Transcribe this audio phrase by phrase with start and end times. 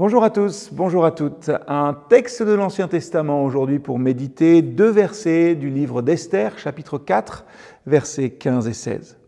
[0.00, 1.50] Bonjour à tous, bonjour à toutes.
[1.68, 7.44] Un texte de l'Ancien Testament aujourd'hui pour méditer deux versets du livre d'Esther, chapitre 4,
[7.84, 9.18] versets 15 et 16.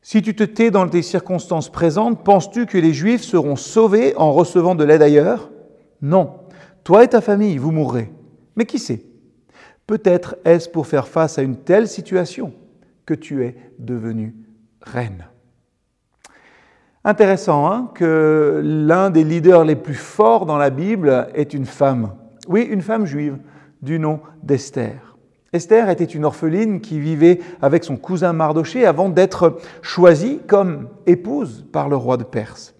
[0.00, 4.32] Si tu te tais dans tes circonstances présentes, penses-tu que les Juifs seront sauvés en
[4.32, 5.52] recevant de l'aide ailleurs?
[6.00, 6.40] Non.
[6.82, 8.10] Toi et ta famille, vous mourrez.
[8.56, 9.04] Mais qui sait?
[9.86, 12.52] Peut-être est-ce pour faire face à une telle situation
[13.06, 14.34] que tu es devenue
[14.80, 15.28] reine.
[17.04, 22.12] Intéressant hein, que l'un des leaders les plus forts dans la Bible est une femme.
[22.48, 23.38] Oui, une femme juive
[23.82, 25.16] du nom d'Esther.
[25.52, 31.66] Esther était une orpheline qui vivait avec son cousin Mardoché avant d'être choisie comme épouse
[31.72, 32.72] par le roi de Perse.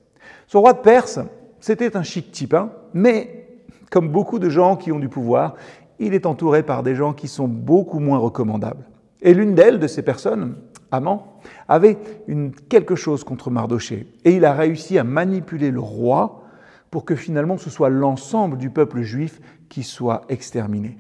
[0.46, 1.18] Ce roi de Perse,
[1.58, 3.48] c'était un chic type, hein, mais
[3.90, 5.56] comme beaucoup de gens qui ont du pouvoir,
[5.98, 8.84] il est entouré par des gens qui sont beaucoup moins recommandables.
[9.20, 10.54] Et l'une d'elles, de ces personnes,
[10.92, 14.06] Amant, avait une, quelque chose contre Mardoché.
[14.24, 16.44] Et il a réussi à manipuler le roi
[16.90, 20.98] pour que finalement ce soit l'ensemble du peuple juif qui soit exterminé.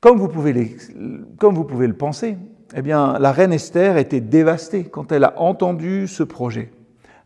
[0.00, 0.76] Comme vous pouvez,
[1.38, 2.36] comme vous pouvez le penser,
[2.76, 6.70] eh bien, la reine Esther était dévastée quand elle a entendu ce projet.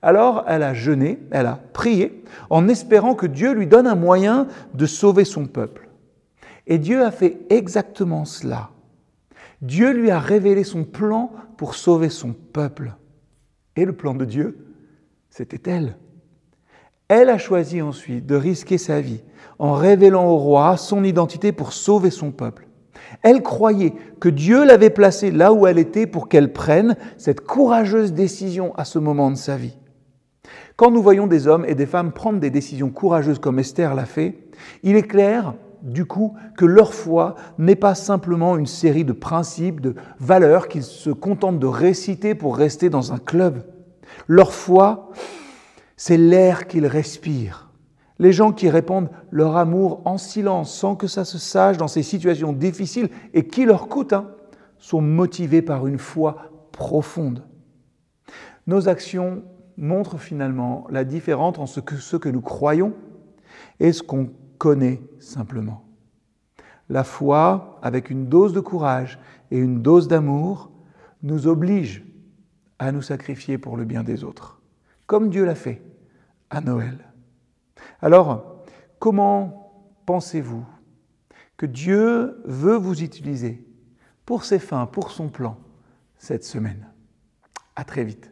[0.03, 4.49] Alors elle a jeûné, elle a prié, en espérant que Dieu lui donne un moyen
[4.75, 5.89] de sauver son peuple.
[6.67, 8.71] Et Dieu a fait exactement cela.
[9.63, 12.97] Dieu lui a révélé son plan pour sauver son peuple.
[13.77, 14.67] Et le plan de Dieu,
[15.31, 15.97] c'était elle.
[17.09, 19.23] Elle a choisi ensuite de risquer sa vie
[19.59, 22.67] en révélant au roi son identité pour sauver son peuple.
[23.23, 28.13] Elle croyait que Dieu l'avait placée là où elle était pour qu'elle prenne cette courageuse
[28.13, 29.77] décision à ce moment de sa vie.
[30.77, 34.07] Quand nous voyons des hommes et des femmes prendre des décisions courageuses comme Esther l'a
[34.07, 34.39] fait,
[34.83, 39.81] il est clair du coup que leur foi n'est pas simplement une série de principes,
[39.81, 43.65] de valeurs qu'ils se contentent de réciter pour rester dans un club.
[44.27, 45.11] Leur foi,
[45.97, 47.71] c'est l'air qu'ils respirent.
[48.19, 52.03] Les gens qui répandent leur amour en silence, sans que ça se sache dans ces
[52.03, 54.31] situations difficiles et qui leur coûtent, hein,
[54.79, 57.45] sont motivés par une foi profonde.
[58.67, 59.43] Nos actions
[59.77, 62.93] montrent finalement la différence entre ce que, ce que nous croyons
[63.81, 64.31] et ce qu'on
[64.63, 65.83] connaît simplement.
[66.89, 69.19] La foi, avec une dose de courage
[69.51, 70.71] et une dose d'amour,
[71.25, 72.05] nous oblige
[72.79, 74.63] à nous sacrifier pour le bien des autres,
[75.09, 75.83] comme Dieu l'a fait
[76.49, 77.11] à Noël.
[78.01, 78.63] Alors,
[79.01, 80.65] comment pensez-vous
[81.57, 83.67] que Dieu veut vous utiliser
[84.25, 85.59] pour ses fins, pour son plan,
[86.19, 86.87] cette semaine?
[87.75, 88.32] À très vite.